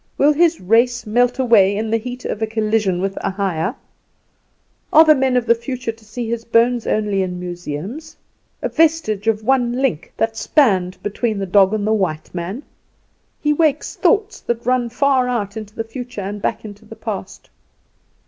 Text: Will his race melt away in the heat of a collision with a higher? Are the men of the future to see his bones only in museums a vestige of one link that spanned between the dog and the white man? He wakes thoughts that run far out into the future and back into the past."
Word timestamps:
Will 0.17 0.33
his 0.33 0.59
race 0.59 1.05
melt 1.05 1.37
away 1.37 1.77
in 1.77 1.91
the 1.91 1.97
heat 1.99 2.25
of 2.25 2.41
a 2.41 2.47
collision 2.47 3.01
with 3.01 3.19
a 3.21 3.29
higher? 3.29 3.75
Are 4.91 5.05
the 5.05 5.13
men 5.13 5.37
of 5.37 5.45
the 5.45 5.53
future 5.53 5.91
to 5.91 6.03
see 6.03 6.27
his 6.27 6.43
bones 6.43 6.87
only 6.87 7.21
in 7.21 7.39
museums 7.39 8.17
a 8.63 8.69
vestige 8.69 9.27
of 9.27 9.43
one 9.43 9.73
link 9.73 10.11
that 10.17 10.35
spanned 10.35 10.97
between 11.03 11.37
the 11.37 11.45
dog 11.45 11.71
and 11.71 11.85
the 11.85 11.93
white 11.93 12.33
man? 12.33 12.63
He 13.41 13.53
wakes 13.53 13.95
thoughts 13.95 14.39
that 14.39 14.65
run 14.65 14.89
far 14.89 15.27
out 15.27 15.55
into 15.55 15.75
the 15.75 15.83
future 15.83 16.21
and 16.21 16.41
back 16.41 16.65
into 16.65 16.83
the 16.83 16.95
past." 16.95 17.51